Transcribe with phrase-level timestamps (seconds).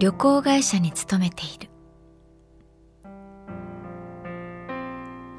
[0.00, 1.68] 旅行会社に勤めている。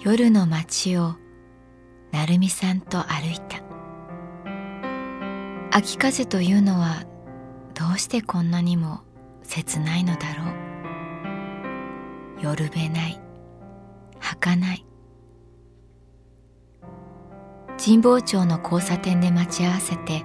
[0.00, 1.14] 夜の街を
[2.12, 3.62] 成美さんと歩いた。
[5.70, 7.04] 秋風というのは
[7.72, 9.00] どうしてこんなにも
[9.42, 10.48] 切ないのだろう。
[12.42, 13.18] 夜べない。
[14.18, 14.84] 儚い。
[17.82, 20.22] 神保町の交差点で待ち合わせて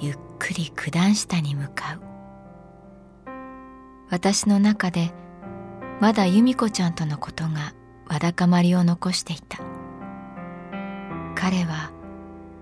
[0.00, 2.07] ゆっくり九段下に向かう。
[4.10, 5.12] 私の中で
[6.00, 7.74] まだ由美子ちゃんとのことが
[8.08, 9.58] わだかまりを残していた。
[11.34, 11.90] 彼は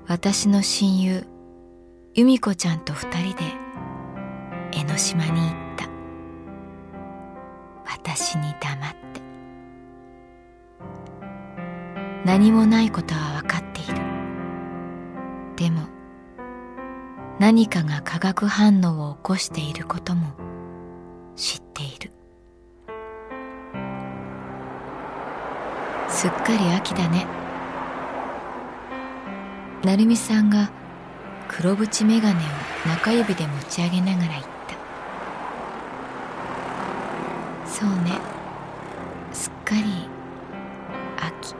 [0.08, 1.26] 私の親友
[2.14, 3.44] 由美子ちゃんと二人で
[4.72, 5.88] 江ノ島に行った。
[7.84, 9.20] 私に黙って。
[12.24, 13.94] 何もないことは分かっている。
[15.56, 15.86] でも
[17.38, 20.45] 何かが化学反応を起こしていることも
[21.36, 22.10] 知っている。
[26.08, 27.26] すっかり秋だね。
[29.84, 30.70] 成美さんが
[31.46, 32.42] 黒縁眼鏡を
[32.88, 34.48] 中指で持ち上げながら言った。
[37.68, 38.18] そうね。
[39.32, 39.82] すっかり
[41.18, 41.54] 秋。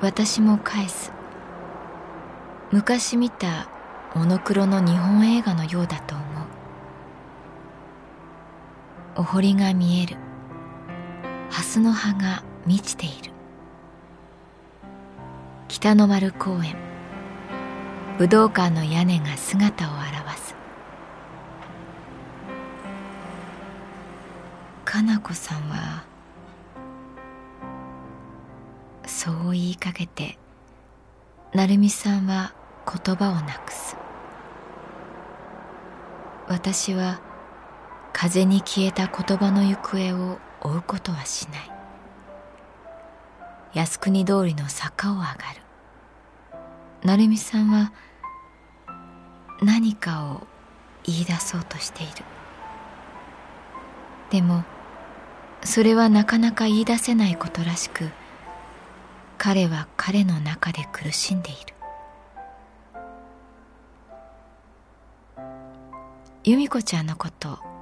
[0.00, 1.12] 私も返す。
[2.70, 3.68] 昔見た
[4.14, 6.25] モノクロの日本映画のようだと思う。
[9.18, 10.16] お堀が見える。
[11.48, 13.32] 蓮の葉が満ちている。
[15.68, 16.76] 北の丸公園。
[18.18, 20.54] 武道館の屋根が姿を現す。
[24.84, 26.04] かな子さんは
[29.06, 30.38] そう言いかけて
[31.54, 32.54] 成美さんは
[32.86, 33.96] 言葉をなくす。
[36.48, 37.20] 私は
[38.18, 41.70] 風に消えた言葉の行方を追うことはしない。
[43.74, 45.36] 靖国通りの坂を上がる。
[47.04, 47.92] 成美さんは
[49.60, 50.46] 何かを
[51.04, 52.12] 言い出そうとしている。
[54.30, 54.64] でも
[55.62, 58.08] それはなかなか言い出せないことらしく
[59.36, 61.74] 彼は彼の中で苦しんでいる。
[66.44, 67.75] 由美子ちゃんのこと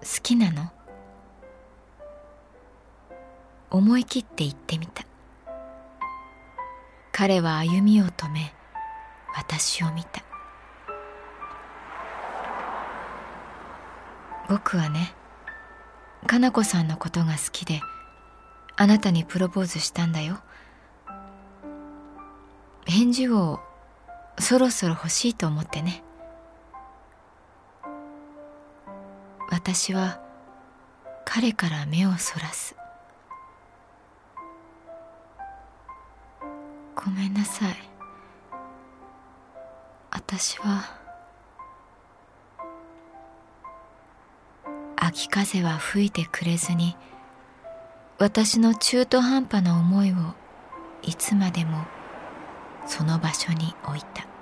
[0.00, 0.70] 好きなの？
[3.70, 5.04] 思い切って言ってみた。
[7.12, 8.54] 彼は歩みを止め
[9.34, 10.22] 私を見た。
[14.48, 15.12] 僕はね
[16.26, 17.82] かな子さんのことが好きで
[18.76, 20.38] あなたにプロポーズしたんだよ。
[22.86, 23.60] 返事を
[24.38, 26.02] そろそろ欲しいと思ってね。
[29.70, 30.18] 私は
[31.26, 32.74] 彼から目をそらす。
[36.96, 37.76] ごめんなさい。
[40.10, 40.98] 私は
[44.96, 46.96] 秋風は吹いてくれずに
[48.18, 50.14] 私の中途半端な思いを
[51.02, 51.84] いつまでも
[52.86, 54.37] その場所に置いた。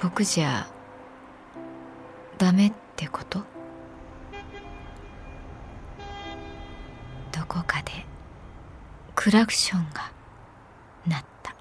[0.00, 0.66] 僕じゃ
[2.38, 3.40] ダメってこと？
[7.32, 7.92] どこかで
[9.14, 10.12] クラクションが
[11.06, 11.54] 鳴った。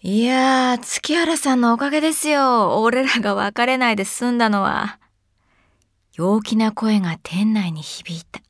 [0.00, 2.82] いやー月原さんのおかげですよ。
[2.82, 4.98] 俺らが別れないで済んだのは。
[6.14, 8.40] 陽気な声が店内に響いた。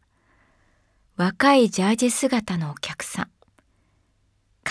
[1.16, 3.30] 若いジャージ姿のお客さん。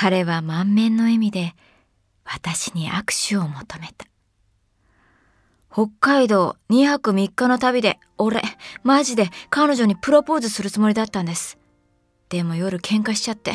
[0.02, 1.54] 彼は満面の笑みで
[2.26, 4.08] 私に握手を求めた。
[5.72, 8.42] 北海道2泊3日の旅で俺、
[8.82, 11.60] マジで彼女にプロポーズするつもりだったんです。
[12.30, 13.54] でも夜喧嘩しちゃって。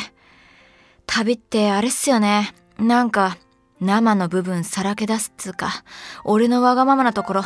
[1.06, 2.54] 旅ってあれっすよね。
[2.78, 3.38] なんか
[3.80, 5.82] 生の部分さらけ出すっつうか、
[6.22, 7.42] 俺のわがままなところ、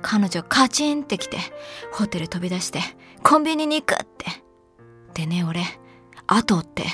[0.00, 1.38] 彼女カチンって来て、
[1.90, 2.78] ホテル飛び出して、
[3.24, 4.26] コンビニに行くって。
[5.14, 5.64] でね、俺、
[6.28, 6.84] 後って、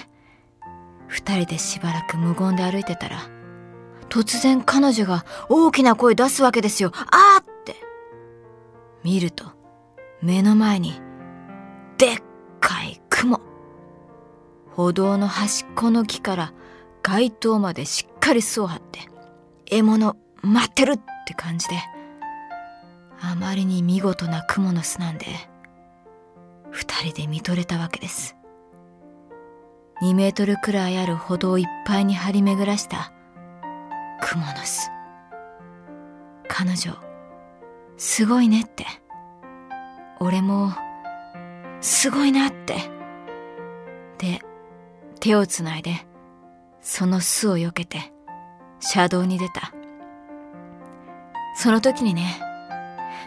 [1.11, 3.19] 二人でしばらく無言で歩いてたら、
[4.09, 6.93] 突然彼女が大きな声出すわけですよ。
[6.95, 7.75] あーって。
[9.03, 9.45] 見ると、
[10.23, 11.01] 目の前に、
[11.99, 12.17] でっ
[12.61, 13.41] かい雲。
[14.71, 16.53] 歩道の端っこの木から
[17.03, 19.01] 街灯までしっかり巣を張って、
[19.67, 21.75] 獲物待ってるって感じで、
[23.21, 25.27] あまりに見事な雲の巣なんで、
[26.71, 28.37] 二人で見とれたわけです。
[30.03, 33.13] 2メートルくらいある歩道いっぱいに張り巡らした
[34.23, 34.91] 蜘蛛の巣。
[36.49, 36.97] 彼女、
[37.97, 38.87] すごいねって。
[40.19, 40.73] 俺も、
[41.81, 42.77] すごいなって。
[44.19, 44.41] で、
[45.21, 46.07] 手をつないで、
[46.81, 48.13] その巣を避けて、
[48.81, 49.73] 車道に出た。
[51.55, 52.41] その時にね、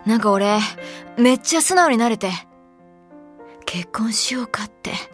[0.06, 0.60] なんか俺、
[1.18, 2.32] めっちゃ素直になれて、
[3.66, 5.13] 結婚しようかって。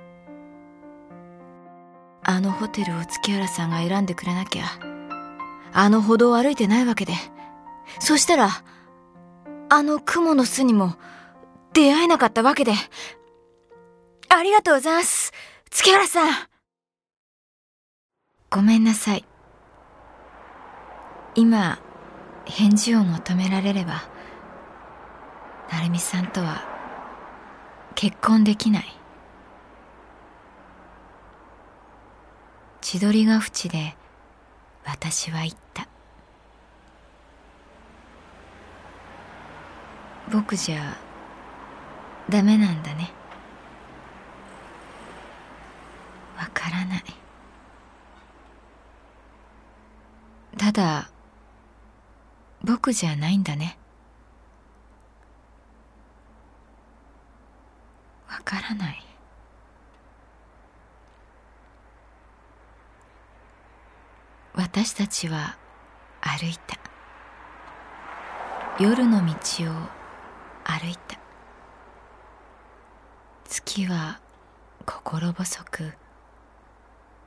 [2.30, 4.66] あのホテルを月原さんが選んでくれなきゃ、
[5.74, 7.14] あの歩道を歩いてないわけで。
[8.00, 8.50] そしたら、
[9.70, 10.94] あの雲の巣にも
[11.74, 12.74] 出会えなかったわけで。
[14.30, 15.34] ありがとうございます。
[15.72, 16.30] 月原さん。
[18.52, 19.26] ごめんなさい。
[21.34, 21.80] 今、
[22.46, 24.04] 返事を求められれば、
[25.72, 26.64] 成美さんとは
[27.96, 28.99] 結婚できない。
[32.92, 33.96] 千鳥ヶ淵で
[34.84, 35.88] 私は言った。
[40.34, 40.98] 僕じゃ
[42.30, 43.12] ダメなんだね。
[46.36, 47.04] わからない。
[50.58, 51.12] ただ
[52.64, 53.78] 僕じゃないんだね。
[58.28, 59.09] わからない。
[64.72, 65.58] 私たちは
[66.22, 66.78] 歩いた。
[68.80, 69.74] 夜の道を
[70.64, 71.18] 歩いた。
[73.46, 74.20] 月は
[74.86, 75.94] 心細く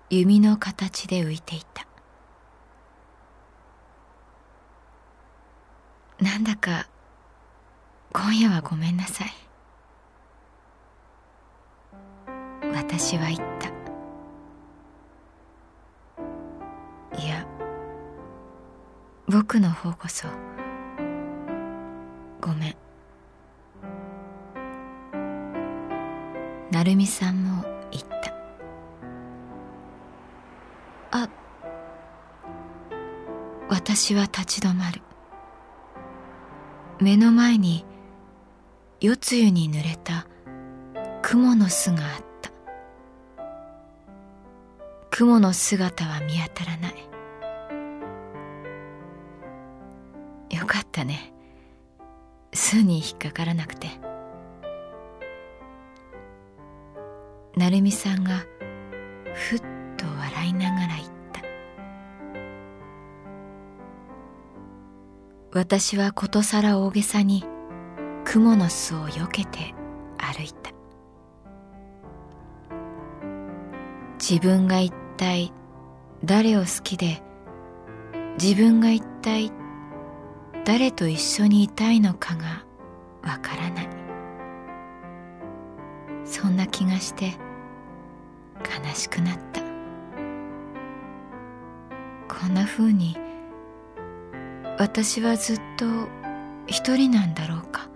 [0.09, 1.85] 弓の形で浮いていた。
[6.21, 6.87] なんだか
[8.13, 9.33] 今夜はごめんなさい。
[12.73, 13.82] 私は言った。
[19.33, 20.29] 僕の方こそ
[22.39, 22.77] ごめん。
[26.71, 28.35] 成美さんも言った。
[31.13, 31.31] あ
[33.71, 35.01] 私は立ち止まる。
[37.01, 37.87] 目の前に
[39.01, 40.27] 夜露に濡れた
[41.23, 42.51] 雲の巣があった。
[45.09, 47.12] 雲の姿は見当たらない。
[50.53, 51.33] よかったね。
[52.53, 53.89] 巣に引っかからなくて。
[57.57, 58.45] 成美さんが
[59.35, 59.61] ふっ
[59.97, 61.43] と笑いながら言った。
[65.53, 67.45] 私はことさら大げさに
[68.25, 69.75] 雲の巣をよけて
[70.19, 70.73] 歩いた。
[74.19, 75.53] 自分が一体
[76.25, 77.23] 誰を好きで
[78.41, 79.51] 自分が一体
[80.65, 82.65] 誰と一緒にいたいのかが
[83.23, 83.89] わからない。
[86.25, 87.33] そんな気がして
[88.61, 89.61] 悲しくなった。
[92.29, 93.17] こんなふうに
[94.79, 95.85] 私はずっと
[96.67, 97.89] 一人なんだろうか。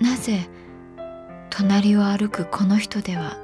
[0.00, 0.48] なぜ
[1.50, 3.36] 隣を歩くこの人では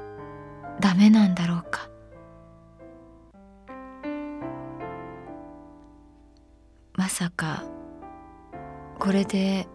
[0.79, 1.88] ダメなんだろうか。
[7.19, 7.63] さか
[8.97, 9.67] これで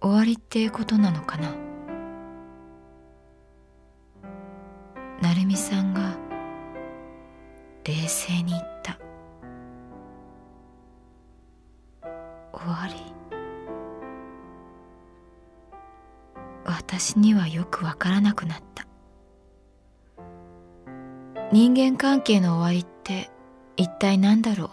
[0.00, 1.54] 終わりってことなのかな？
[5.22, 6.16] 成美さんが
[7.84, 8.98] 冷静に言った。
[12.52, 12.94] 終わり？
[16.64, 18.88] 私にはよくわからなくなった。
[21.52, 23.30] 人間関係の終わりって
[23.76, 24.67] 一体何だろう？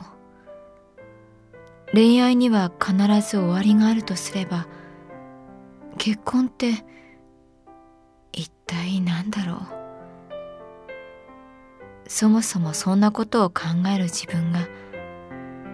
[1.95, 4.67] 恋愛には必ず終わりがあるとすれば
[5.97, 6.73] 結婚って
[8.33, 9.59] 一体何だろう？
[12.09, 13.61] そもそもそんなことを考
[13.95, 14.67] える自分が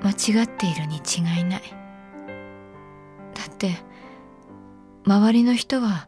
[0.04, 1.62] 間違っているに違いない。
[3.34, 3.78] だって
[5.04, 6.08] 周りの人は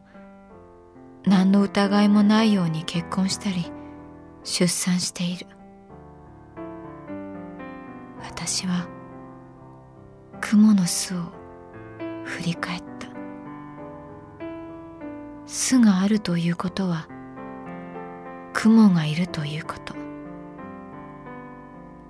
[1.24, 3.72] 何の疑いもないように結婚したり
[4.44, 5.48] 出産している。
[8.22, 8.93] 私は
[10.44, 11.20] 蜘蛛の巣を
[12.26, 13.08] 振り返った。
[15.46, 17.08] 巣があるということは
[18.52, 19.94] 雲がいるということ。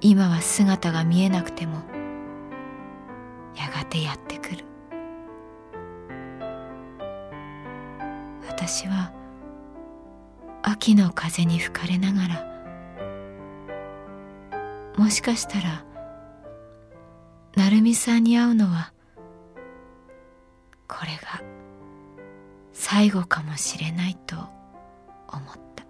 [0.01, 1.83] 今は姿が見えなくても
[3.55, 4.65] やがてやってくる。
[8.49, 9.13] 私は
[10.63, 12.45] 秋の風に吹かれながら
[14.97, 15.85] もしかしたら
[17.57, 18.93] 成美さんに会うのは
[20.89, 21.41] これが
[22.73, 24.49] 最後かもしれないと思っ
[25.77, 25.85] た。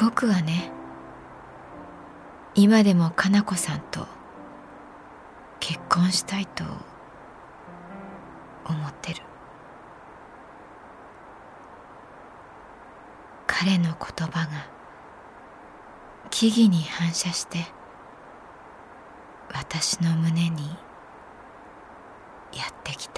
[0.00, 0.70] 僕はね
[2.54, 4.06] 今でもかな子さんと
[5.58, 6.62] 結婚したいと
[8.64, 9.22] 思ってる。
[13.46, 14.77] 彼の言葉が
[16.30, 17.58] 木々に反射して
[19.54, 20.62] 私の胸に
[22.52, 23.17] やってきた。